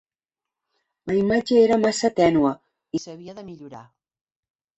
[1.11, 2.55] La imatge era massa tènue,
[2.97, 3.85] i s'havia de millorar.